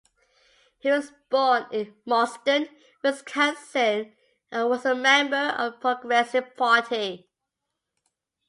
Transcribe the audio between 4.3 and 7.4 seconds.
and was a member of the Progressive Party.